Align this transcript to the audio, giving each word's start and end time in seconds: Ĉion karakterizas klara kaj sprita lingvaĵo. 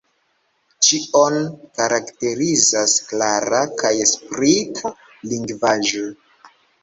Ĉion 0.85 1.35
karakterizas 1.79 2.95
klara 3.11 3.61
kaj 3.83 3.93
sprita 4.15 4.93
lingvaĵo. 5.35 6.05